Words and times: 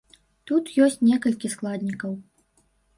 Тут 0.51 0.71
ёсць 0.87 0.97
некалькі 1.11 1.53
складнікаў. 1.57 2.21